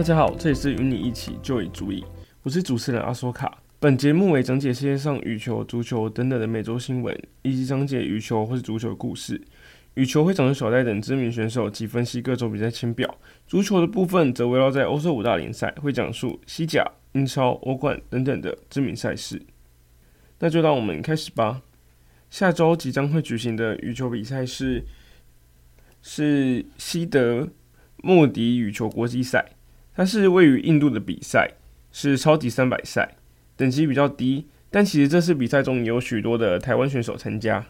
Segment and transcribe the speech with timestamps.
[0.00, 2.02] 大家好，这里是与你一起就以足以，
[2.42, 3.62] 我是主持人阿索卡。
[3.78, 9.38] 本节目为讲解世界上羽球、足球等等的每周新闻，以及讲解羽球或是足球的故事。
[9.96, 13.14] 羽球会长手带等知名选手及分析各种比赛签表，
[13.46, 16.82] 足球的部分则围绕在欧洲五大联赛，会讲述西甲、
[17.12, 19.42] 英超、欧冠等等的知名赛事。
[20.38, 21.60] 那就让我们开始吧。
[22.30, 24.82] 下周即将会举行的羽球比赛是
[26.00, 27.46] 是西德
[27.98, 29.56] 莫迪羽球国际赛，
[30.00, 31.50] 它是位于印度的比赛，
[31.92, 33.16] 是超级三百赛，
[33.54, 37.66] 等级比较低，但其实这次比赛中有许多的台湾选手参加。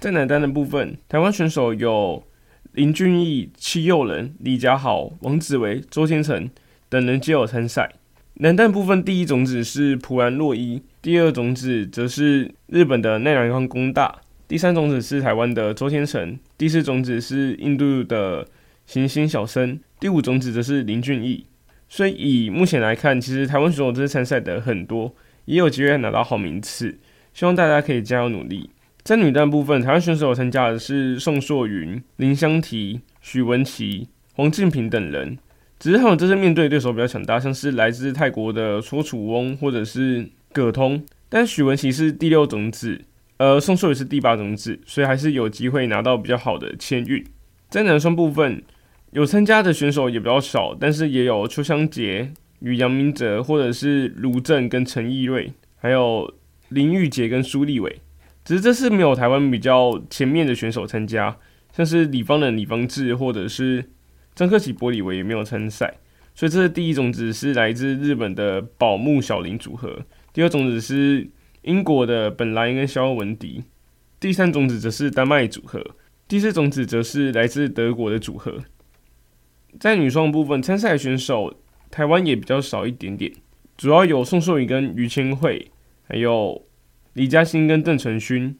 [0.00, 2.24] 在男单的部分，台湾选手有
[2.72, 6.50] 林俊毅、戚又仁、李家豪、王子维、周天成
[6.88, 7.92] 等人皆有参赛。
[8.38, 18.48] 男单部分，第一种子是普兰诺伊，第二种子则是日本的奈良冈功大，第三种子是台湾的周天成，第四种子是印度的
[18.86, 21.46] 行星小生，第五种子则是林俊毅。
[21.88, 26.98] 所以以目前来看，其实台湾选手这次参赛的很多，也有机会拿到好名次。
[27.34, 28.70] 希望大家可以加油努力。
[29.02, 35.38] 在女单部分，台湾选手参加的是宋硕云、林湘缇、许文琪、黄敬平等人。
[35.78, 43.02] 只是他们这次面对对手比较强大，像是来自泰国的楚楚翁或者是葛通，但许文琪是第六种子，
[43.36, 47.22] 呃，宋硕芸是第八种子，所以还是有机会拿到比较好的签运。
[47.68, 48.62] 在男双部分，
[49.16, 56.30] 有参加的选手也比较少，但是也有邱湘杰与杨明哲，或者是卢正跟陈奕瑞，还有
[56.68, 58.02] 林玉洁跟苏立伟。
[58.44, 61.34] 只是这次没有台湾比较前面的选手参加，
[61.74, 63.86] 像是李方仁、李方志或者是。
[64.34, 65.94] 张克启、柏里维也没有参赛，
[66.34, 70.00] 所以这是第一种子是来自日本的宝木小林组合，
[70.34, 71.26] 第二种子是
[71.62, 73.64] 英国的本莱恩跟肖文迪，
[74.20, 75.82] 第三种子则是丹麦组合，
[76.28, 78.62] 第四种子则是来自德国的组合。
[79.78, 81.54] 在女双部分参赛选手，
[81.90, 83.32] 台湾也比较少一点点，
[83.76, 85.70] 主要有宋硕芸跟于千惠，
[86.08, 86.62] 还有
[87.12, 88.56] 李嘉欣跟邓成勋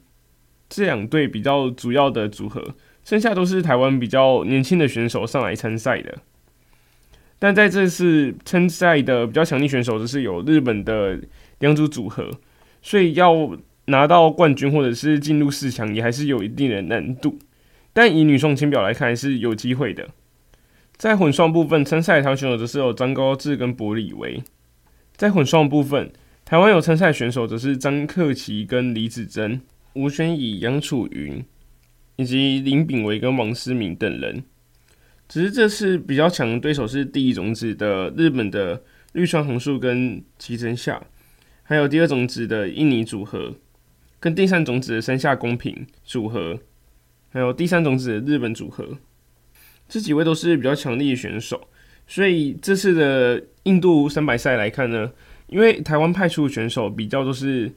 [0.69, 2.75] 这两对比较主要的组合。
[3.03, 6.17] 剩下都是台湾比较年轻的选手上来参赛的，
[7.39, 11.17] 但在这次参赛的比较强力选手，则是有日本的
[11.59, 12.29] 两组组合，
[12.81, 17.39] 所以要拿到冠军或者是进入四强，也还是有一定的难度。
[17.93, 20.09] 但以女双签表来看，还是有机会的。
[20.97, 24.43] 在混双部分参赛的台湾选手则是有张高志跟柏里维。
[25.15, 26.11] 在混双部分，
[26.43, 29.61] 台湾有参赛选手则是张克奇跟李子珍、
[29.93, 31.43] 吴宣仪、杨楚云。
[32.19, 34.43] 以及林炳维跟王思明等人，
[35.27, 38.81] 只是这次比较强的对手是第一种子的日本的
[39.11, 40.99] 绿川弘树跟齐藤夏，
[41.61, 43.53] 还有第二种子的印尼组合，
[44.19, 46.57] 跟第三种子的山下公平组合，
[47.29, 48.97] 还有第三种子的日本组合，
[49.87, 51.67] 这几位都是比较强力的选手。
[52.07, 55.11] 所以这次的印度三百赛来看呢，
[55.47, 57.71] 因为台湾派出的选手比较都是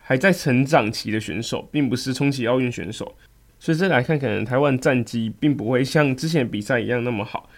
[0.00, 3.14] 还在成长期的选手，并不是冲击奥运选手。
[3.58, 7.48] 所以这来看，可能台湾战绩并不会像之前比赛一样那么好，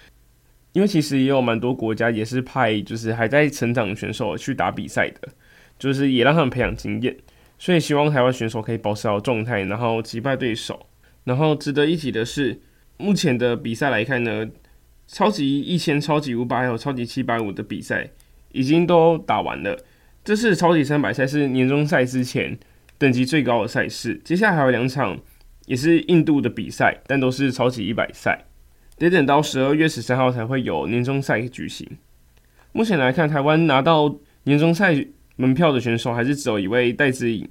[0.72, 5.28] 因为其实也有蛮多国家也是派就是还在成长的选手去打比赛的，
[5.78, 7.16] 就是也让他们培养经验。
[7.58, 10.86] 所以希望台湾选手可以保持好状态，然后击败对手。
[11.24, 12.60] 然后值得一提的是，
[13.02, 14.48] 目前的比赛来看呢，
[15.06, 18.08] 超级一千、超级五百还有超级七百五的比赛
[18.52, 19.76] 已经都打完了。
[20.24, 22.56] 这次超级三百赛是年终赛之前
[22.96, 25.18] 等级最高的赛事，接下来还有两场。
[25.66, 28.46] 也是印度的比赛，但都是超级一百赛，
[28.98, 31.88] 得等到十二月十三号才会有年终赛举行。
[32.72, 34.92] 目前来看，台湾拿到年终赛
[35.36, 37.48] 门票的选手还是只有一位戴资颖，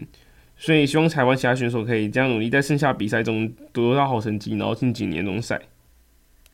[0.62, 5.60] 所以希望台湾其他选手可以这样努力，在剩下比赛中得到好成绩，然后晋级年终赛。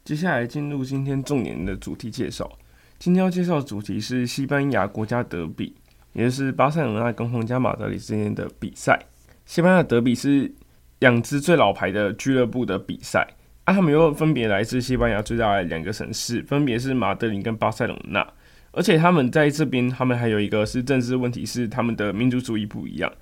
[0.06, 2.50] 接下来进入今天重点的主题介绍，
[2.98, 5.76] 今天要介绍的主题是西班牙国家德比，
[6.14, 8.98] 也就是巴塞罗那跟皇家马德里之间的比赛。
[9.46, 10.54] 西班牙德比是。
[11.00, 13.20] 两支最老牌的俱乐部的比赛，
[13.66, 18.28] 啊，他们又分别来自西班牙最大的两个城市，分别是马德里跟巴塞隆纳。
[18.72, 23.14] 而且他们在这边，他们还有一个是政治问题，是他们的民族主义不一样。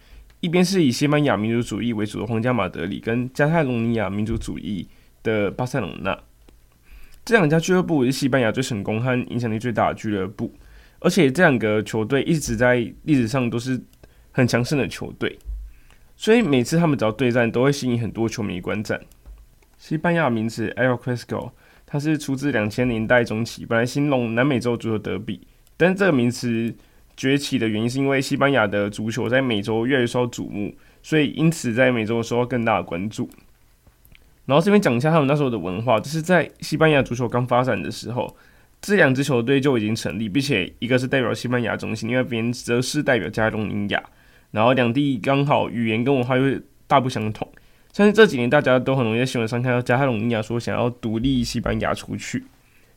[0.46, 4.88] 一边是以西班牙民族主义为主的皇家马德里，跟加泰隆尼亚民族主义
[5.24, 6.16] 的巴塞隆纳。
[7.26, 10.54] 这两家俱乐部是西班牙最成功和影响力最大的俱乐部，
[11.00, 12.76] 而且这两个球队一直在
[13.06, 13.82] 历史上都是
[14.30, 15.36] 很强盛的球队。
[16.16, 19.02] 所以每次他们只要对战，都会吸引很多球迷观战。
[19.80, 21.50] 西班牙名字 El Clasico，
[21.88, 26.72] 它是出自两千年代中期，本来形容南美洲足球德比，但这个名词
[27.18, 33.30] 崛起的原因是因为西班牙的足球在美洲越来越受瞩目，所以因此在美洲受到更大的关注。
[34.46, 38.36] 然后这边讲一下他们那时候的文化，就是在西班牙足球刚发展的时候，
[38.82, 44.04] 这两支球队就已经成立，并且一个是代表西班牙中心，另外一边则是代表加泰隆尼亚。
[44.52, 47.48] 然后两地刚好语言跟文化又大不相同。
[47.92, 52.44] 相信这几年大家都很容易在新闻上看到加泰隆尼亚说想要独立西班牙出去，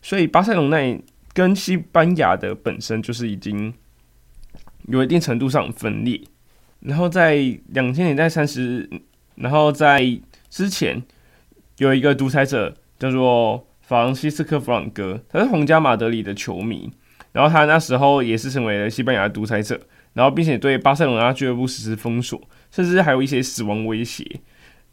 [0.03, 1.01] 所以巴塞隆那
[1.33, 3.73] 跟西班牙的本身就是已经
[4.89, 6.21] 有一定程度上分裂。
[6.81, 7.37] 然后在
[7.69, 8.89] 两千年代三十，
[9.37, 10.19] 然后在
[10.49, 11.03] 之前
[11.79, 16.91] 有一个独裁者叫做法兰西斯科·弗朗哥，他是皇家马德里的球迷，
[17.33, 19.81] 然后他那时候也是成为了西班牙独裁者，
[20.13, 22.41] 然后并且对巴塞罗那俱乐部实施封锁，
[22.71, 24.25] 甚至还有一些死亡威胁。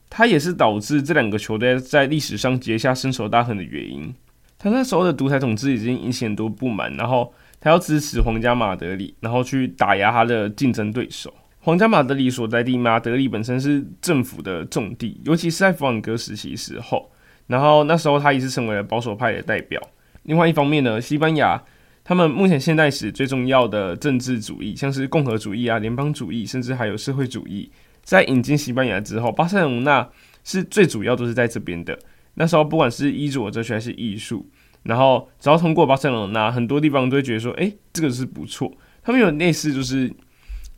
[0.09, 4.13] 他也是导致这两个球队在历史上结下深仇大恨的原因。
[4.57, 11.34] 他那时候的独裁统治已经引起很多不满，然后他要支持皇家马德里，然后去打压他的竞争对手。
[11.60, 17.12] 皇家马德里所在地马德里本身是政府的重地，尤其是在弗朗哥时期时候。
[17.48, 19.81] 然后那时候他也是成为了保守派的代表。
[20.24, 21.62] 另外一方面呢，西班牙
[22.04, 27.72] 他们目前现代史最重要的政治主义，像是共和主义啊、联邦主义，甚至还有社会主义，
[28.04, 30.07] 在引进西班牙之后，巴塞隆那
[30.44, 31.98] 是最主要都是在这边的。
[32.36, 34.48] 那时候不管是衣着哲学还是艺术，
[34.86, 38.72] 然后只要通过巴塞隆那，很多地方都会觉得说，哎，这个是不错。
[39.04, 40.10] 他们有类似就是。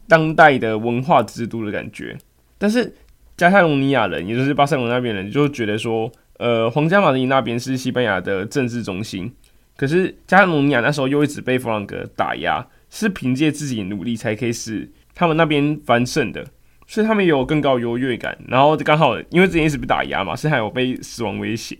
[0.09, 2.17] 当代的文化之都的感觉，
[2.57, 2.95] 但是
[3.35, 9.29] 加泰隆尼亚人，也就是巴塞罗那边人，就觉得说，呃，皇家马德里那边是西班牙的政治中心，
[9.75, 16.47] 可是加泰隆尼亚那时候又一直被弗朗哥打压，是凭借自己努力才可以使他们那边翻胜的，
[16.87, 18.37] 所以他们有更高优越感。
[18.47, 21.77] 然后刚好因为之前一直被打压嘛，是还有被死亡威胁，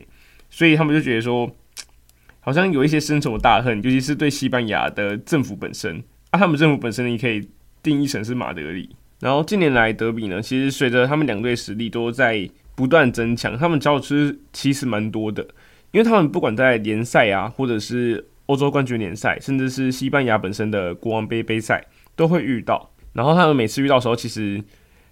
[0.49, 1.49] 所以他们就觉得说，
[2.47, 6.01] 好像有一些深仇大恨，尤其是对西班牙的政府本身。
[6.29, 7.45] 啊，他们政府本身你可以。
[7.83, 8.89] 定义成是马德里，
[9.21, 15.41] 然后近年来德比呢，其实随着他们两队实力都在不断增强，他们交织其实蛮多的，
[15.91, 21.85] 因为他们不管在联赛啊，或者是欧洲冠军联赛，甚至是西班牙本身的国王杯杯赛
[22.17, 24.61] 都会遇到，然后他们每次遇到时候，其实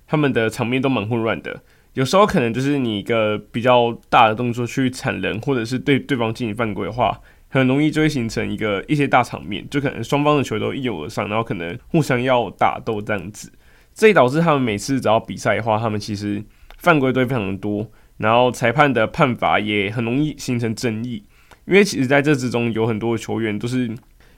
[0.06, 1.62] 他们的场面都蛮混乱的，
[1.96, 7.20] 有时候可能就是你一个比较大的动作去铲人，或者是对对方进行犯规的话。
[7.48, 13.50] 很容易就会形成一个一些大场面，就可能双方的球都一拥而上，然后可能互相要打斗这样子，
[13.94, 16.44] 这也导致他们每次只要比赛的话，他们其实
[16.80, 21.24] 犯规都非常的多，然后裁判的判罚也很容易形成争议，
[21.66, 23.88] 因为其实在这之中有很多球员都是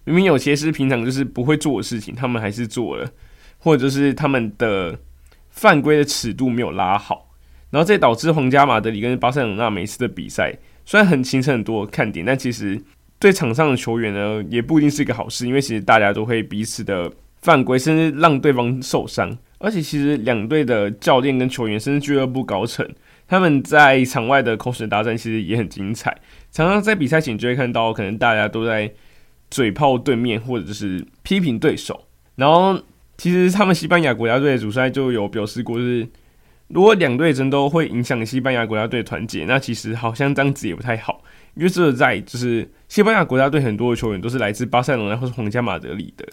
[0.04, 3.10] 明明有些是平常就是不会做的事情，他们还是做了，
[3.58, 5.00] 或者就是他们的
[5.50, 7.27] 犯规的尺度没有拉好，
[7.70, 12.82] 然后这也导致皇家马德里跟巴塞罗那每次的比赛虽然很形成很多看点，但其实。
[13.20, 17.12] 对场上的球员呢，也不一定是一个好事，因为其实大家都会彼此的
[17.42, 19.36] 犯规，甚至让对方受伤。
[19.58, 22.88] 而且其实两队的教练跟球员，甚至俱乐部高层，
[23.28, 26.16] 他们在场外的口水大战其实也很精彩。
[26.52, 28.94] 常常在比赛前就会看到，可能大家都在
[29.50, 32.06] 嘴炮对面，或者是批评对手。
[32.36, 32.80] 然后
[33.18, 36.08] 其实他们西班牙国家队的主帅就有表示过，就是
[36.68, 41.24] 如果两队争斗会影响西班牙国家队团结，那其实好像这样子也不太好。
[41.56, 46.28] 因为这在就是西班牙国家队很多的球员都是来自巴塞罗那或是皇家马德里的，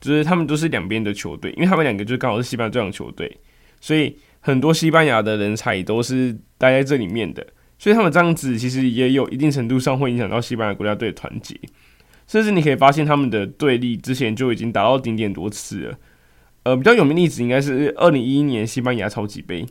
[0.00, 3.38] 就是他们都是两边的球队，因为他们两个就刚好是西班牙这样球队，
[3.80, 7.46] 所以很多西班牙的人才都是待在这里面的，
[7.78, 11.58] 所以他们这样子其实也有一定程度上会影响到西班牙国家队团结，
[12.26, 15.98] 甚至你可以发现他们的对立之前就已经达到顶点多次了。
[16.64, 19.66] 呃，比较有名的例子应该是二零一一年西班牙超级杯，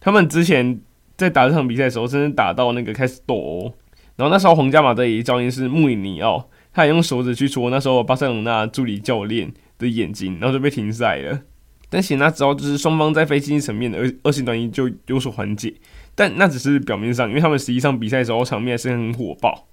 [0.00, 0.80] 他们之前
[1.16, 3.74] 在打这场比赛的时候，真的打到那个开始斗殴。
[4.16, 11.40] 然后那时候皇家马德里教练是穆里尼奥，他也用手指去戳那时候巴塞罗那助理教练的眼睛，然后就被停赛了。
[11.88, 15.74] 但显然之后就是双方在非竞技层面的恶恶性端倪就有所缓解，
[16.14, 19.66] 但那只是表面上，因为他们实际上比赛的时候场面还是很火爆。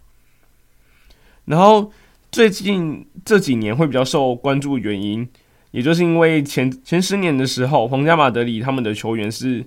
[1.45, 1.91] 然后
[2.31, 5.27] 最近这几年会比较受关注的原因，
[5.71, 9.65] 也就是因为前前十年的时候，皇家马德里他们的球员是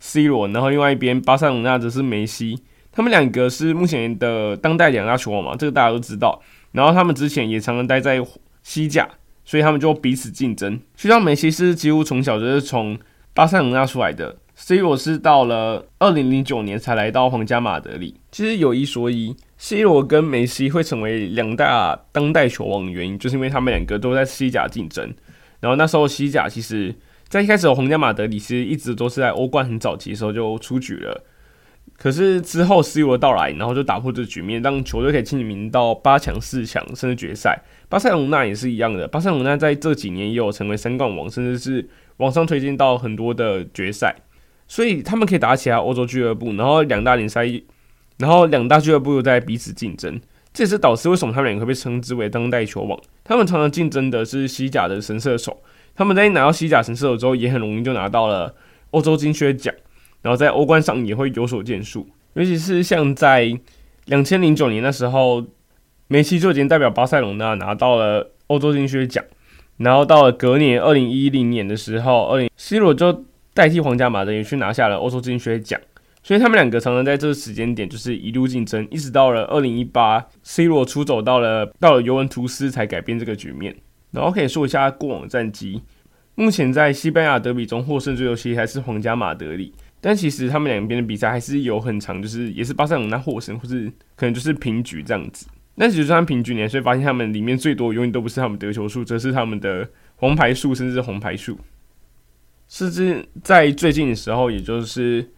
[0.00, 2.62] C 罗，然后另外一边巴塞罗那则是梅西。
[2.90, 6.42] 他们两个是目前的当代两大球王嘛，这个大家都知道。
[6.72, 8.22] 然后他们之前也常常待在
[8.62, 9.08] 西甲，
[9.44, 10.78] 所以他们就彼此竞争。
[10.94, 12.98] 就像梅西是几乎从小就是从
[13.32, 18.20] 巴塞罗那出来的，C 罗是到了二零零九年才来到皇家马德里。
[18.30, 25.14] 其实有一说一，C 罗跟梅西会成为两大当代球王的原因，就是因为他们两个都在西甲竞争。
[25.62, 26.92] 然后那时候西甲其实，
[27.28, 31.24] 在一开始皇家马德里其实一直都是在欧冠很早期的时候就出局了。
[31.96, 37.62] 可是之后 C 罗的到来，然后就打破这局面，让球队可以进名到八强、四强，甚至决赛。
[37.88, 44.16] 巴塞隆纳也是一样的，巴塞隆纳在这几年也有成为三冠王，甚至是往上推进到很多的决赛，
[44.66, 47.46] 所以他们可以打起来欧洲俱乐部，然后两大联赛，
[48.18, 50.20] 然后两大俱乐部又在彼此竞争，
[50.52, 52.98] 这也是导致为什么他们两个被称之为当代球王。
[53.24, 55.62] 他们常常竞争的是西甲的神射手，
[55.94, 58.54] 他们在拿到西甲神射手之后，也很容易就拿到了
[58.90, 59.74] 欧洲金靴奖，
[60.20, 62.06] 然后在欧冠上也会有所建树。
[62.34, 63.58] 尤其是像在
[64.06, 65.44] 两千零九年的时候，
[66.08, 69.24] 梅西就已经代表巴塞隆纳拿到了欧洲金靴奖，
[69.78, 75.80] 然后到了隔年二零一零年的时候，二零 C 罗就代替皇家马德里去拿下了欧洲金靴奖。
[76.24, 83.74] 所以他们两个常常在这个时间点就是一路竞争，一直到了二零一八，C 罗出走到了到了尤文图斯才改变这个局面。
[84.12, 85.82] 然后可以说一下过往战绩，
[86.36, 95.46] 目前在西班牙德比中获胜最多其实还是皇家马德里，但其实他们两边的比赛还是有很长，就是也是巴塞罗那获胜，或是可能就是平局这样子。
[95.76, 101.58] 但其实就算平局，你还是会发现他们里面最多永远都不是他们得球数，则是他们的黄牌数，甚至是红牌数。
[102.68, 105.28] 甚至在最近的时候，也就是。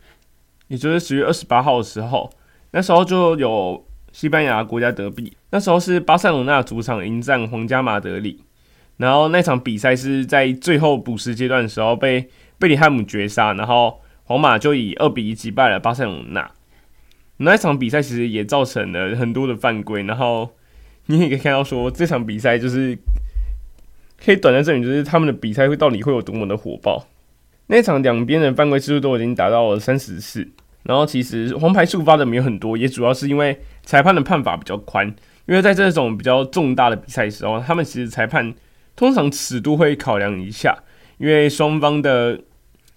[0.68, 2.30] 也就是十月二十八号的时候，
[2.71, 8.44] 那时候就有西班牙国家德比，那时候是巴塞罗那主场迎战皇家马德里，
[8.97, 12.28] 然后那场比赛是在最后补时阶段的时候被
[12.59, 16.50] 贝里汉姆绝杀，然后皇马就以二比一击败了巴塞罗那。
[17.38, 20.50] 那场比赛其实也造成了很多的犯规，然后
[21.06, 22.97] 你也可以看到说这场比赛就是
[24.25, 27.04] 可以短暂证明，就是他们的比赛会到底会有多么的火爆。
[27.68, 30.47] 那场两边的犯规次数都已经达到了三十次，
[30.83, 35.06] 然后其实黄牌数发的没有很多，也主要是因为裁判的判罚比较宽。
[35.47, 38.54] 因为在这种比较重大的比赛时候，他们其实裁判
[38.94, 40.76] 通常尺度会考量一下，
[41.16, 42.38] 因为双方的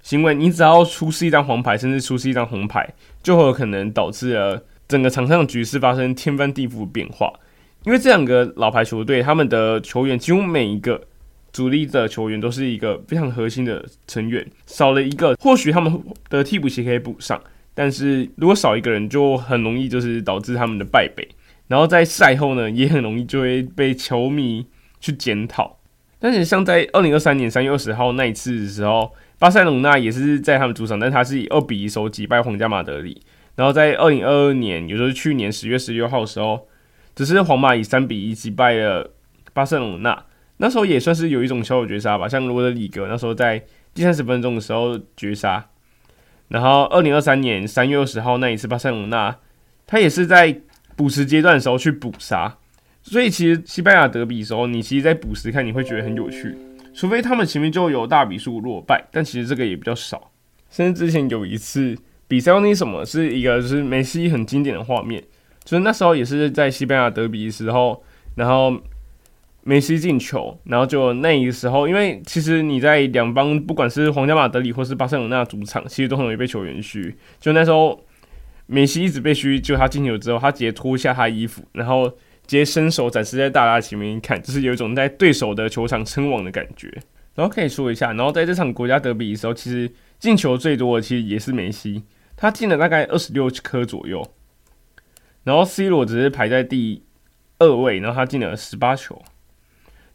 [0.02, 2.94] 行为，你只要出示一张黄牌，甚至出示一张红牌，
[3.24, 7.32] 就会有可能导致了整个场上局势发生天翻地覆的变化。
[7.86, 11.02] 因为这两个老牌球队，他们的球员几乎每一个。
[11.58, 16.00] 主力的球员都是一个非常核心的成员，少了一个，或许他们
[16.30, 17.42] 的替补席可以补上，
[17.74, 21.28] 但是如果少一个人，就很容易就是导致他们的败北。
[21.68, 24.68] 然后在赛后呢，也很容易就会被球迷
[25.00, 25.80] 去检讨。
[26.20, 33.20] 但是像在二零二三年三月二十号那一次的时候，巴塞隆纳也是在他们主场，但他是以二比一手击败皇家马德里。
[33.56, 36.68] 然后在二零二二年，也就是去年十月十六号的时候，
[37.16, 39.10] 只是皇马以三比一击败了
[39.54, 40.24] 巴塞隆纳。
[40.58, 45.64] 那时候也算是有一种小小绝杀吧，像罗德里格那时候在第三十分钟的时候绝杀，
[46.48, 49.38] 然后二零二三年三月二十号那一次巴塞罗那，
[49.86, 50.60] 他也是在
[50.96, 52.58] 补时阶段的时候去补杀，
[53.04, 56.58] 所以其实西班牙德比的时候，你其实，在补时看你会觉得很有趣，
[56.94, 60.32] 除非他们前面就有大比数落败，但其实这个也比较少。
[60.72, 61.96] 甚至之前有一次
[62.28, 65.24] 比赛，那什么是一个就是梅西很经典的画面，
[65.64, 68.76] 就是那时候也是在西班牙德比的时候，然后。
[69.68, 77.14] 梅西进球，然后就那个时候，因为其实你在两方，不管是皇家马德里或是巴塞罗那主场，其实都很容易被球员嘘。
[77.38, 78.00] 就那时候，
[78.66, 86.90] 梅西一直被嘘，就他进球之后，他直接脱下他衣服，然后直接伸手展示在大家前面看，就是有一种在对手的球场称王的感觉。
[87.36, 92.04] 然后可以说一下，然后在这场国家德比的时候，其实进球最多的其实也是梅西，
[92.38, 94.26] 他进了大概二十六颗左右，
[95.44, 97.04] 然后 C 罗只是排在第
[97.60, 99.22] 二位，然后他进了十八球。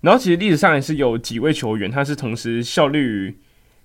[0.02, 3.35] 然后其实历史上也是有几位球员，他是同时效力于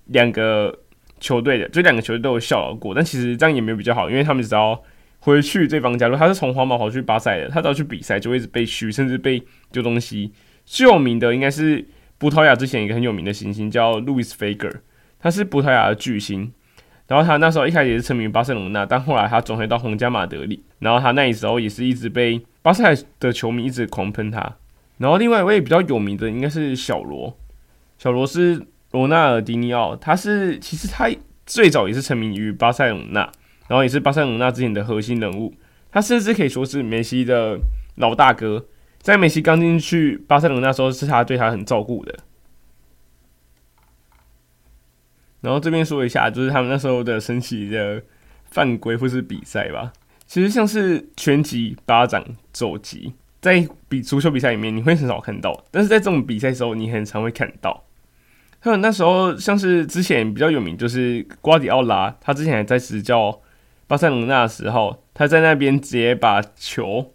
[0.06, 0.78] 两个
[1.18, 2.94] 球队的，就两个球队都有效劳过。
[2.94, 4.78] 但其实这样也没有比较好，因为他们只要
[5.20, 10.32] 回去对方家，如他是从皇马跑去巴塞的，他只要去比赛就会一直被嘘，甚至被丢东西。
[10.66, 11.86] 最有名的应该是
[12.18, 14.68] 葡萄牙之前一个很有名的新星叫路易斯菲格，
[15.20, 16.52] 他是葡萄牙的巨星。
[17.06, 24.56] 然后他那时候一开始也是成名于巴塞隆纳，但后来他转回到皇家马德里，然后他那时候也是一直被巴塞的球迷一直狂喷他。
[24.98, 27.36] 然后另外一位比较有名的应该是小罗，
[27.98, 31.08] 小罗是罗纳尔迪尼奥，他是其实他
[31.46, 33.20] 最早也是成名于巴塞隆纳，
[33.68, 35.54] 然后也是巴塞隆纳之前的核心人物，
[35.90, 37.60] 他甚至可以说是梅西的
[37.94, 38.66] 老大哥，
[39.00, 42.18] 在梅西刚进去巴塞隆纳时候，是他对他很照顾的。
[45.40, 48.02] 然后这边说一下，就是他们那时候的神奇的
[48.50, 49.92] 犯规或是比赛吧，
[50.26, 53.14] 其实像是拳击、巴掌、肘击。
[53.40, 57.84] 在比足球比赛里面，你会很少看到，但是在这种比赛时候，你很常会看到。
[58.60, 63.40] 还有那时候，像是之前比较有名，就是瓜迪奥拉，他之前还在执教
[63.86, 67.12] 巴塞罗那的时候，他在那边直接把球，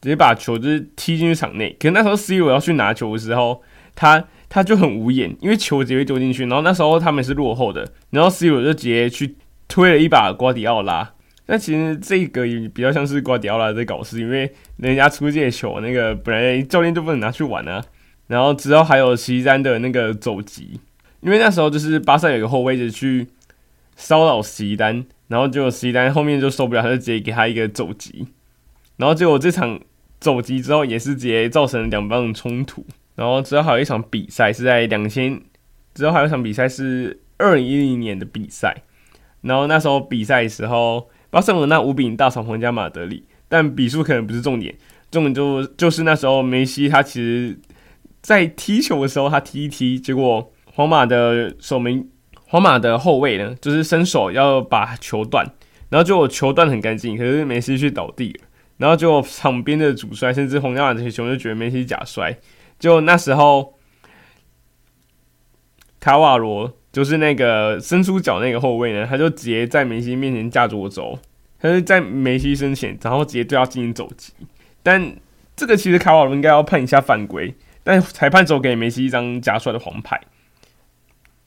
[0.00, 1.76] 直接把球就是踢进去场内。
[1.78, 3.62] 可是那时候 C 罗要去拿球的时候，
[3.94, 6.46] 他他就很无言，因为球直接丢进去。
[6.46, 9.36] 然后那时候他们是落后的，然后 C 罗就直接去
[9.68, 11.12] 推了一把瓜迪奥拉。
[11.44, 17.84] 但其实这个也比较像是瓜迪奥拉在搞事，因为人家出界球，那个本来教练就不能拿去玩啊。
[18.28, 20.80] 然后之后还有席丹的那个肘击，
[21.20, 23.26] 因为那时候就是巴萨有个后卫就去
[23.96, 28.28] 骚扰席丹，然后结果席丹后面就受不了，他就直接给他一个肘击。
[28.96, 29.78] 然后结果这场
[30.20, 32.86] 走击之后，也是直接造成两方的冲突。
[33.16, 35.38] 然后之后还有一场比赛是在两千，
[35.92, 38.82] 之后还有一场比赛是二零一零年的比赛。
[39.42, 44.76] 然后那时候比赛的时候，巴塞罗那五比零大扫皇家马德里，但比数可能不是重点，
[45.10, 47.58] 重点就就是那时候梅西他其实，
[48.20, 52.06] 在踢球的时候他踢一踢，结果皇马的守门，
[52.48, 55.42] 皇马的后卫呢，就是伸手要把球断，
[55.88, 58.44] 然后就球断很干净，可是梅西去倒地了，
[58.76, 62.36] 然后就场边的主帅甚至皇家马这些球就觉得梅西假摔，
[62.78, 63.72] 就那时候
[66.02, 66.76] 卡瓦罗。
[66.92, 71.18] 就是那个伸出脚那个后卫呢，他就直接在梅西面前架桌走，
[71.58, 74.34] 他就在梅西身前，然后直接对他进行肘击。
[74.82, 75.16] 但
[75.56, 80.20] 这个其实卡瓦罗应该要判一下犯规，但裁判走给梅西一张假摔的黄牌。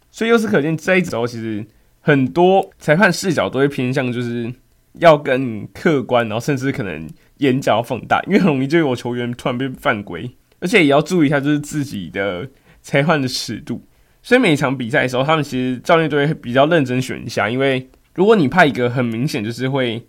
[0.10, 1.64] 所以由此可见，这一时候其实
[2.02, 4.52] 很多裁判视角都会偏向就是
[4.94, 7.08] 要更客观，然后甚至可能
[7.38, 12.50] 眼角要放大，因为很容易就有球员突然被犯规，而且也要注意一下就是自己的
[12.82, 13.84] 裁判的尺度。
[14.26, 20.04] 所以每一场比赛的时候，他们其实教练都会比较认真选一下，因为如果你派一个很明显就是会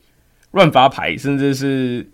[0.52, 2.08] 乱发牌，甚至是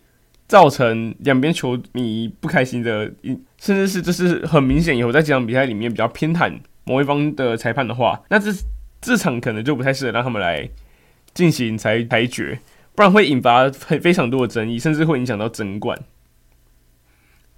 [0.49, 3.09] 造成两边球迷不开心的，
[3.57, 8.51] 甚至是就是很明显以后在这场比赛里面比较偏袒某一方的裁判的话，那这
[9.01, 10.69] 这场可能就不太适合让他们来
[11.33, 12.59] 进行裁裁决，
[12.97, 15.97] 不然会引发非非常多的争议，甚至会影响到争冠。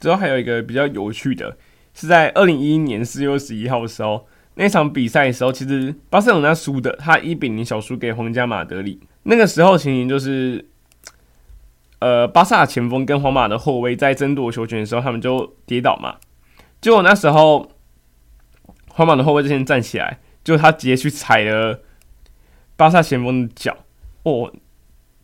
[0.01, 1.57] 之后还有一个比较有趣的
[1.95, 4.27] 是在二零一一年四月二十一号的时候。
[4.55, 9.01] 那场比赛的时候，其实巴塞罗那输的，他一比零小输给皇家马德里。
[9.25, 10.65] 那个时候情形就是，
[11.99, 16.17] 呃，巴萨前锋跟皇马的后卫在争夺球权的时候，他们就跌倒嘛。
[16.81, 17.73] 结果那时候，
[18.89, 21.81] 皇马的后卫就先站起来，就他直接去踩了
[22.77, 23.79] 巴萨前锋的脚。
[24.23, 24.53] 哦，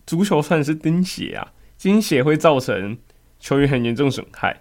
[0.06, 2.98] 足球算是钉鞋啊，钉鞋会造成
[3.38, 4.60] 球员很严重损害。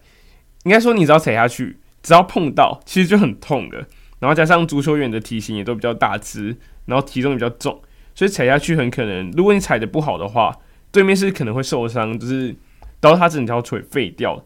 [0.65, 3.87] 应该说，你只要踩下去，只要碰到，其实就很痛的。
[4.19, 6.55] 然后加上足球员的体型也都比较大只，
[6.85, 7.81] 然后体重也比较重，
[8.13, 10.55] 所以踩下去很可能，如果你踩的不好的话，
[10.91, 12.55] 对面是可能会受伤，就是
[12.99, 14.43] 导致他整条腿废掉，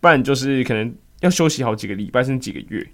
[0.00, 2.86] 不然就是可能要休息好几个礼拜甚至几个月。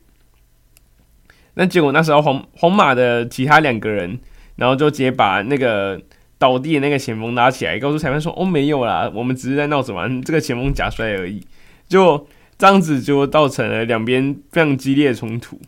[1.55, 4.19] 那结果那时候皇皇马的其他两个人，
[4.57, 6.01] 然后就直接把那个
[6.39, 11.41] 倒地的那个前锋拉起来，告诉裁判说：“哦，没有啦，我们只是在闹着玩，这个前锋假摔而已。”
[11.89, 12.27] 就
[12.59, 15.59] 这样子就造成了两边非常激烈的冲突。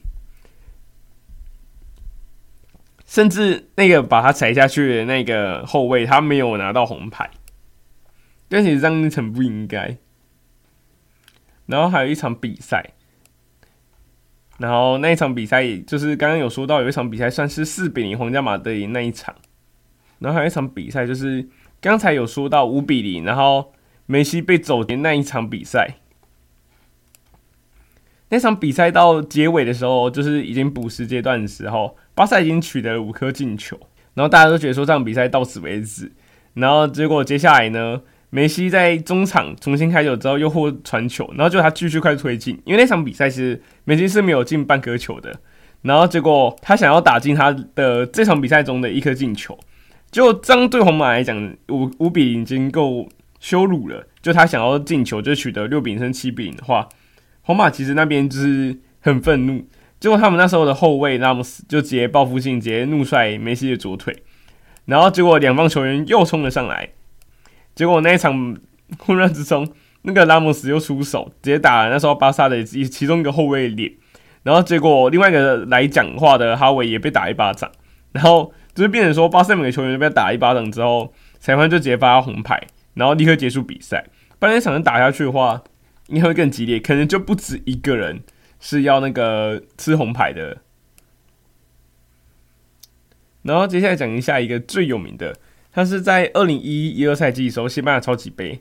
[3.08, 7.30] 甚至那个把他踩下去的那个后卫，他没有拿到红牌，
[8.50, 9.96] 但其实这样很不应该。
[11.64, 12.92] 然后还有一场比赛，
[14.58, 19.34] 然后那一场比赛就是刚刚有说到有一场比赛算是四比零皇家马德里那一场，
[20.18, 21.48] 然后还有一场比赛就是
[21.80, 23.72] 刚才有说到五比零，然后
[24.04, 25.96] 梅西被走的那一场比赛。
[28.30, 31.96] 那场比赛到结尾的时候，就是已经补时阶段的时候。
[32.14, 33.78] 巴萨已经取得了五颗进球，
[34.14, 36.10] 然后大家都觉得说这场比赛到此为止，
[36.54, 45.32] 然后结果接下来呢，梅西在中场重新开球之后又获传球，然后就他继续快速推进，因为那场比赛其实梅西是没有进半颗球的，
[45.82, 49.56] 然后结果他想要打进他的这场比赛中的一颗进球，
[50.10, 56.88] 就这样对皇马来讲五五比已经够羞辱了，就他想要进球就取得六比零七比零的话，
[57.48, 59.66] 皇马其实那边就是很愤怒。
[59.98, 64.14] 结果他们那时候的后卫拉莫斯就直接报复性直接怒摔梅西的左腿，
[64.84, 66.90] 然后结果两方球员又冲了上来，
[67.74, 68.54] 结果那一场
[68.98, 69.66] 混乱之中，
[70.02, 73.90] 那个拉莫斯又出手直接打了那时候巴萨的其中一个后卫脸，
[74.42, 77.72] 然后结果另外一个来讲话的哈维也被打一巴掌，
[78.12, 84.04] 然后就是变成说巴萨每个球员都被打一巴掌之后，裁判就直接发红牌，然后立刻结束比赛。
[84.38, 85.60] 不然那场打下去的话，
[86.08, 88.22] 应该会更激烈，可能就不止一个人。
[88.60, 90.58] 是要那个吃红牌的，
[93.42, 95.36] 然后接下来讲一下一个最有名的，
[95.70, 98.58] 他是在二零一一一二赛季的时候，西班牙超级杯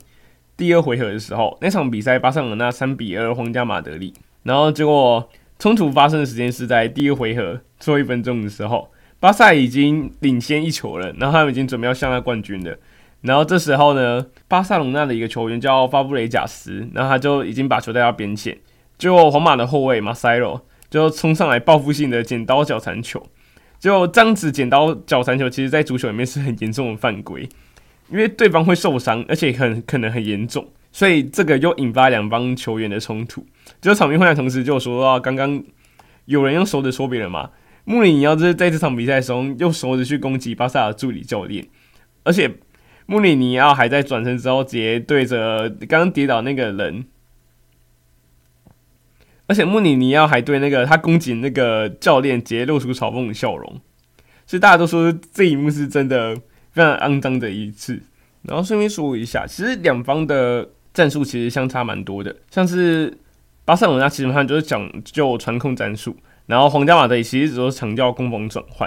[0.56, 12.78] 第二回合的时候，那场比赛巴塞罗那三比二皇家马德里，然后结果冲突发生的时间是在第二回合最后一分钟的时候，巴萨已经领先一球了，然后他们已经准备要向他冠军了，
[13.20, 18.56] 然后这时候呢，巴塞罗那的一个球员叫法布雷贾斯，然后他就已经把球带到边线。
[18.96, 23.26] 结果皇马的后卫马塞罗就冲上来报复性的剪刀脚残球，
[23.78, 27.48] 就这样子剪刀脚残球，其实在足球里面是很严重的犯规，
[28.08, 33.44] 因为对方会受伤，而且很可能很严重，所以这个又引发两方球员的冲突。
[33.80, 35.62] 就场面混乱同时，就说到刚刚
[36.24, 37.50] 有人用手指说别人嘛，
[37.84, 41.66] 穆里尼奥就是在这场比赛中用手指去攻击巴萨的助理教练，
[42.24, 42.50] 而且
[43.10, 47.06] 穆里尼奥还在转身之后直接对着刚刚跌倒那个人，
[49.46, 53.80] 而且穆里尼奥还对那个他攻击那个教练直接露出嘲讽的笑容，
[54.46, 56.36] 所以大家都说这一幕是真的
[56.70, 57.98] 非常肮脏的一次。
[58.42, 63.16] 然后顺便说一下，其实两方的战术其实相差蛮多的，像是
[63.64, 68.86] 巴塞罗那基本上就是讲究传控战术，然后皇家马德里其实一直都强调攻防转换。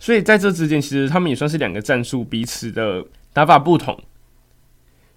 [0.00, 3.98] 所以在这之间，其实他们也算是两个战术彼此的打法不同，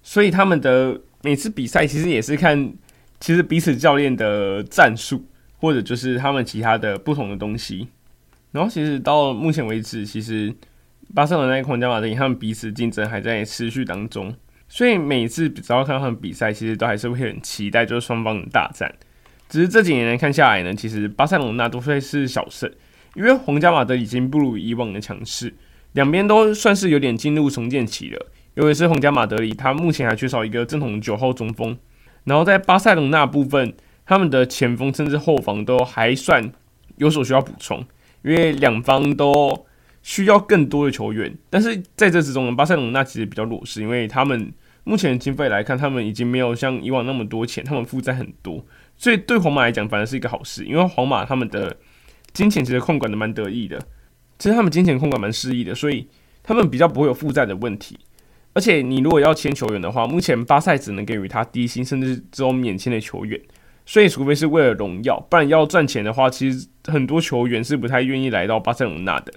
[0.02, 2.72] 所以他们的每次比赛其实也是看
[3.20, 7.88] 其实彼此教练的战术，或者就是他们其他的不同的东西。
[8.52, 10.54] 然后其实到目前为止，其实
[11.12, 14.32] 巴塞罗那跟、皇家马德里他们彼此竞争还在持续当中，
[14.68, 18.94] 所以每次只要看到他们比赛，其实都还是会很期待，就是双方的大战。
[19.48, 22.70] 只是这几年来看下来呢，其实巴塞罗那都会是小胜。
[23.14, 25.54] 因为皇家马德已经不如以往的强势，
[25.94, 28.26] 两边都算是有点进入重建期了。
[28.54, 31.76] 尤其是皇家马德里，他目前还缺少一个正统九号中锋。
[32.22, 33.74] 然后在巴塞隆纳部分，
[34.06, 36.52] 他们的前锋甚至后防都还算
[36.98, 37.84] 有所需要补充，
[38.22, 39.66] 因为两方都
[40.02, 41.36] 需要更多的球员。
[41.50, 44.52] 但是在这之中呢，巴塞隆纳其实比较弱势，因为他们
[44.84, 48.64] 目前的经费来看，他们已经没有像以往那么多钱，他们负债很多，
[48.96, 51.76] 所以对皇马来讲反而是一个好事，因为皇马他们的。
[52.32, 53.80] 金钱其实控管的蛮得意的，
[54.38, 56.06] 其实他们金钱控管蛮失意的，所以
[56.42, 57.98] 他们比较不会有负债的问题。
[58.52, 63.40] 而且你如果要签球员的话，目前巴塞只能给予他低薪，甚至只有免签的球员。
[63.86, 69.32] 所以除非是为了荣耀，不然要赚钱的话，其实很多球员是不太愿意来到巴塞罗那的。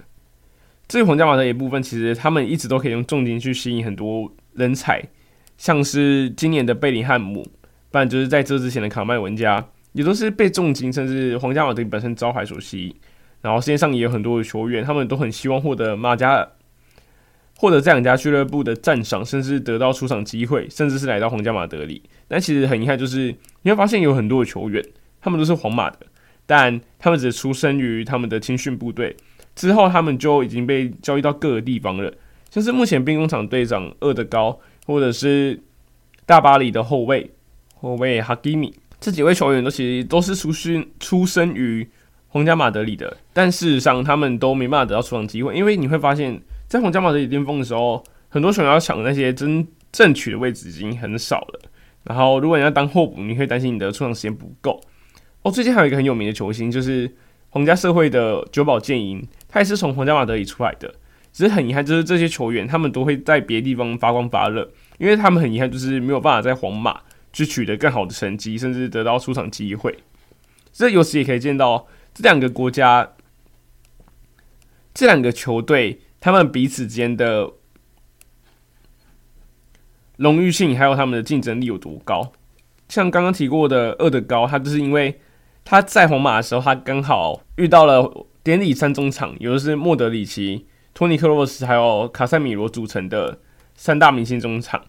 [0.86, 5.02] 至于皇家马德里部分，其实他们一直都可以用重金去吸引很多人才，
[5.56, 7.42] 像是今年的贝林汉姆，
[7.90, 9.64] 不然就是在这之前的卡麦文加。
[9.92, 12.94] 也都是被重金，甚至皇家马德里本身招牌所吸引，
[13.40, 16.48] 然后世界上也有很多的球员，他们都很希望获得马加尔，
[17.56, 22.02] 获得这两家俱乐部的赞赏，甚至得到出场机会，甚至是来到皇家马德里。
[22.26, 24.84] 但其实很遗憾，就是你会发现有很多的球员，
[25.20, 25.98] 他们都是皇马的，
[26.46, 29.16] 但他们只出生于他们的青训部队，
[29.54, 32.12] 之后他们就已经被交易到各个地方了，
[32.50, 35.60] 像是目前兵工厂队长厄德高，或者是
[36.26, 37.30] 大巴黎的后卫
[37.74, 38.74] 后卫哈基米。
[39.00, 41.88] 这几位球员都其实都是出身出生于
[42.28, 51.60] 皇家马德里的，但事实上他们都没办法得到出场机会，因为你会发现在皇家马德里巅峰的时候，很多球员要抢那些真正取的位置已经很少了。
[52.04, 54.80] 然后如果你要当候补，你会担心你的出场时间不够。
[55.42, 57.10] 哦，最近还有一个很有名的球星，就是
[57.50, 60.94] 皇家社会的久保建英，他也是从皇家马德里出来的。
[61.32, 67.00] 只是很遗憾，就是这些球员他们都会在别的地方发光发热，因为他们很遗憾，就是没有办法在皇马。
[67.30, 69.94] 去取得更好的成绩，甚至得到出场机会。
[70.72, 71.86] 这由此也可以见到
[72.18, 73.12] 这两个国家、
[74.92, 77.52] 这两个球队，他们彼此间的
[80.16, 82.32] 荣誉性，还有他们的竞争力有多高。
[82.88, 85.20] 像刚刚提过的厄德高，他就是因为
[85.64, 93.38] 他在皇马的时候，他刚好遇到了典礼三中场，有的是莫德里奇、托尼克罗斯还有卡塞米罗组成的
[93.76, 94.84] 三大明星中场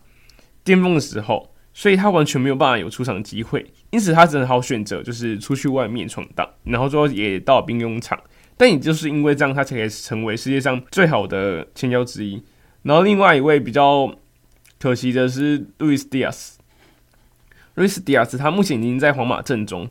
[0.64, 1.54] 巅峰的时候。
[1.74, 8.20] 所以他完全没有办法有出场机会，因此他只能好选择就是出去外面闯荡，然后最后也到了兵工厂。
[8.58, 12.44] 但也就是因为这样，他才可以成为世界上最好的前腰之一。
[12.82, 14.14] 然后另外一位比较
[14.78, 16.60] 可惜的是路易斯·迪亚斯，
[17.76, 19.88] 路易斯·迪亚斯他目前已经在皇马阵中，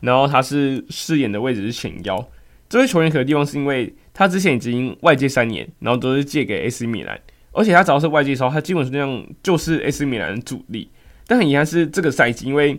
[0.00, 2.28] 然后他是饰演的位置是前腰。
[2.68, 7.18] 这位球员可的地方是因为他之前已经外借三年，然后都是借给 AC 米兰，
[7.52, 10.90] 而且他只要是外借的时候，他基本上就是 AC 米兰的主力。
[11.30, 12.76] 但很遗憾是，这个赛季因为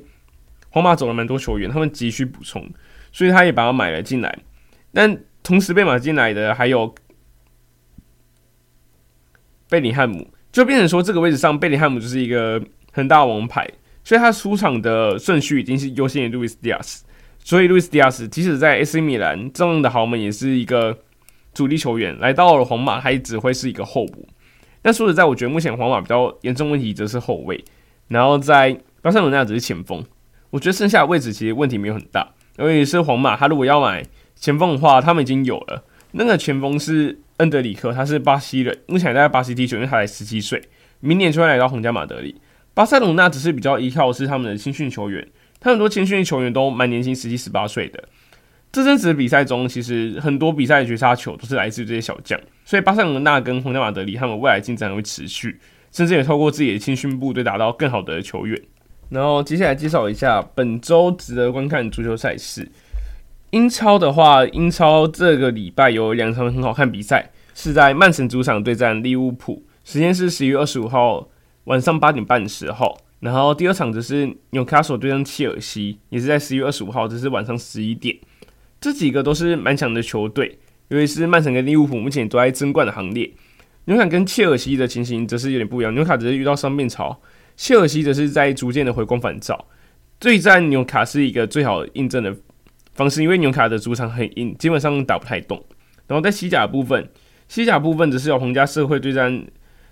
[0.71, 2.69] 皇马走了蛮多球员，他们急需补充，
[3.09, 4.39] 所以他也把他买了进来。
[4.91, 6.93] 但同时被买进来的还有
[9.69, 12.61] 贝里汉姆，就变成说这个位置上贝里汉姆就是一个
[12.91, 13.65] 很大王牌，
[14.03, 17.05] 所以他出场的顺序已经是优先于路易斯·迪亚斯。
[17.39, 20.99] 所以路易斯·迪亚斯即使在 AC 米兰这样的豪门，也是一个
[21.53, 24.27] 主力球员，来到了皇马，他也只会是一个候补。
[24.81, 27.63] 但说实在，我觉得目前皇马比较严重问题则是后卫。
[28.11, 30.03] 然后在巴塞罗那只是前锋，
[30.49, 32.27] 我觉得剩下的位置其实问题没有很大。
[32.57, 35.85] 尤其是皇马，他如果要买前锋的话，他们已经有了。
[36.11, 40.61] 那个前锋是恩德里克，他是巴西人，目前在巴西踢球，因为他才十七岁，
[40.99, 42.35] 明年就会来到皇家马德里。
[42.73, 45.25] 巴塞罗那只是比较依靠的是他们的青训球员，
[45.61, 48.03] 他很多青训球员都蛮年轻，十七、十八岁的。
[48.73, 55.57] 这阵子的比赛中，其实很多比赛的绝杀球都是来自于这些小将，所以巴塞罗那跟皇家马德里他们未来竞争会持续。
[55.91, 58.61] 甚至也透过自己的青训部队打到更好的球员。
[59.09, 62.69] 然后接下来介绍一下本周值得观看足球赛事。
[63.51, 71.27] 英超的话，英超这个礼拜有两场很好看比赛，是在曼城主场对战利物浦，时间是十一月二十五号
[71.65, 72.97] 晚上八点半的时候。
[73.19, 78.17] 然后第二场则是纽卡索对战切尔西，也是在十一月二十五号，这是晚上十一点。
[78.79, 83.29] 这几个都是蛮强的球队，尤其是曼城跟利物浦目前都在争冠的行列。
[83.85, 87.21] 纽卡跟切尔西的情形则是有点不一样，纽卡只是遇到伤病潮，
[87.55, 89.67] 切尔西则是在逐渐的回光返照。
[90.19, 92.35] 对战纽卡是一个最好印证的
[92.93, 95.63] 方式，因为纽卡的主场很硬，基本上打不太动。
[96.07, 97.09] 然后在西甲部分，
[97.47, 99.45] 西甲部分则是有皇家社会对战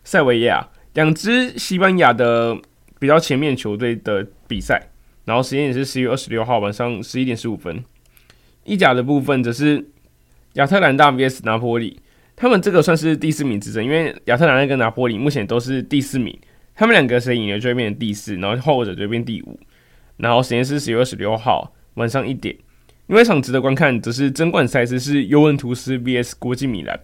[0.04, 2.58] 塞维亚，两支西班牙的。
[3.02, 4.90] 比较前面球队的比赛，
[5.24, 7.82] 然后时间也是十月二十六号晚上十一点十五分。
[8.66, 9.88] 意甲的部分则是
[10.56, 12.02] 亚特兰大 VS 拿坡里，
[12.40, 16.34] 他们这个算是第四名之争，因为亚特兰大跟拿破里目前都是第四名，
[16.74, 19.60] 他们两个谁赢了就会变成第四，然后后者就会变第五。
[20.16, 22.56] 然后时间是十月二十六号晚上一点。
[23.08, 26.98] 另外一场值得观看则是争冠赛事是尤文图斯 VS 国际米兰。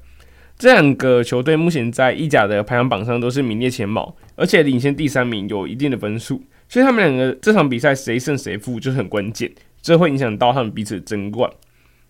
[0.58, 11.52] 这两个球队目前在意甲的排行榜上都是名列前茅，而且领先第三名有一定的分数，所以他们两个这场比赛谁胜谁负就很关键，这会影响到他们彼此的争冠。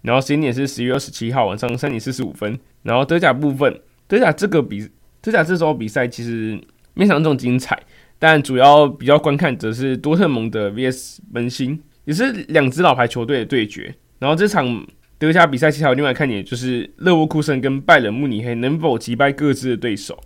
[0.06, 2.58] 然后时间点是十一月二十七号晚上三点四十五分。
[2.84, 4.88] 然后德甲部分，德甲这个比
[5.22, 6.60] 德甲这周比赛其实
[6.94, 7.78] 没想到这么精彩，
[8.20, 13.96] 但主要比较观看则是多特蒙德 VS 门兴，也是两支老牌球队的对决。
[14.20, 14.86] 然后这场。
[15.18, 20.22] 德甲比赛其实还有另外看点，就是勒沃库森跟拜仁慕尼黑能否击败各自的对手，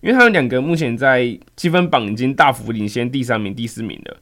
[0.00, 4.16] 因为他们两个目前在积分榜已经大幅领先第三名、第四名了，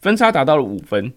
[0.00, 1.12] 分差达到了五分，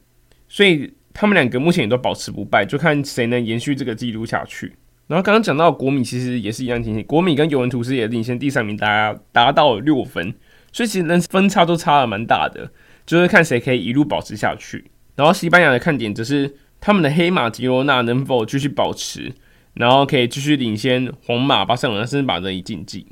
[0.50, 4.74] 所以他们两个目前也都保持不败，就看谁能延续这个记录下去。
[5.08, 10.34] 然后刚刚讲到国米，其实也是一样情形，国米跟尤文图斯也领先第三名，大家达到六分，
[10.72, 12.72] 所以其实分差都差了蛮大的，
[13.06, 14.86] 就是看谁可以一路保持下去。
[15.18, 16.56] 然后西班牙的看点则是。
[16.82, 19.34] 他们的黑马吉罗纳能否继续保持，
[19.74, 23.06] 然后可以继续领先皇马、巴塞罗那，甚至把这一竞技。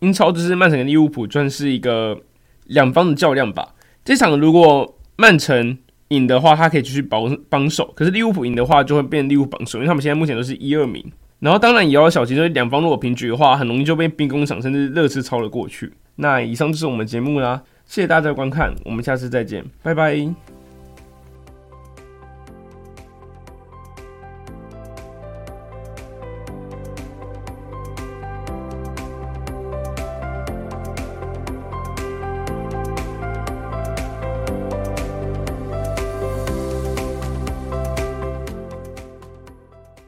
[0.00, 2.20] 英超就是曼城跟利物浦算是一个
[2.64, 3.76] 两方的较量吧。
[4.04, 5.78] 这场如果曼城
[6.12, 11.04] 赢的话，他可以继续保帮手；可是利物浦赢的话，就会变利物浦榜首，因为他们现在目前都是一二名。
[11.40, 15.92] 然后当然也要小心，就是两方如果平局的话，很容易就被兵工厂甚至热刺超了过去。
[16.16, 20.61] 那以上就是我们节目啦，谢谢大家的观看，我们下次再见，拜拜。